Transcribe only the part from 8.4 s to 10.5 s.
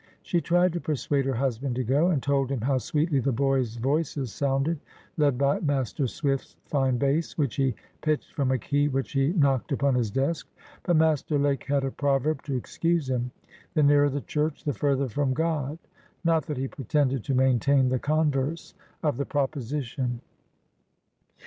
a key which he knocked upon his desk.